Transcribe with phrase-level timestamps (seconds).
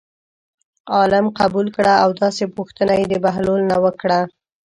[0.95, 4.19] عالم قبول کړه او داسې پوښتنه یې د بهلول نه وکړه.